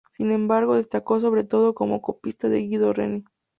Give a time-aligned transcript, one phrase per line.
[0.11, 3.23] Sin embargo, destacó sobre todo como copista de Guido Reni.